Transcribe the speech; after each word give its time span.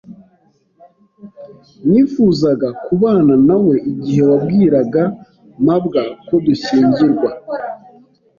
Nifuzaga 1.89 2.67
kubana 2.85 3.33
nawe 3.47 3.75
igihe 3.91 4.21
wabwiraga 4.29 5.03
mabwa 5.65 6.01
ko 6.27 6.35
dushyingirwa. 6.45 7.29